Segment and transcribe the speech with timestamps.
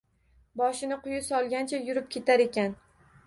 [0.61, 2.77] Boshini quyi solgancha yurib ketar ekan.